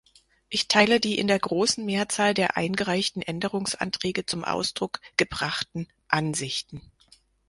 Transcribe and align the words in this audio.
Ich 0.49 0.67
teile 0.67 0.99
die 0.99 1.19
in 1.19 1.27
der 1.27 1.37
großen 1.37 1.85
Mehrzahl 1.85 2.33
der 2.33 2.57
eingereichten 2.57 3.21
Änderungsanträge 3.21 4.25
zum 4.25 4.43
Ausdruck 4.43 4.99
gebrachten 5.15 5.87
Ansichten. 6.07 6.81